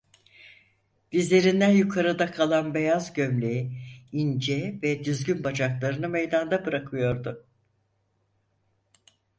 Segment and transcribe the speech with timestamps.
[1.11, 3.77] Dizlerinden yukarıda kalan beyaz gömleği
[4.11, 7.45] ince ve düzgün bacaklarını meydanda bırakıyordu.